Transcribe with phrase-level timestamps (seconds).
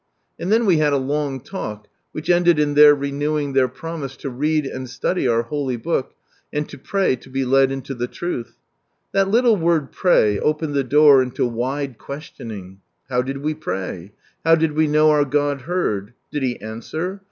[0.39, 4.31] And then we had a long talk, which ended in their renewing their promise to
[4.31, 6.15] read and study our Holy Book,
[6.51, 8.55] and lo pray to be led into the truth.
[9.11, 12.81] That little word "pray" opened the door into wide questioning.
[13.11, 14.13] How did we pray?
[14.43, 16.15] How did we know our God heard?
[16.31, 17.19] Did He answer?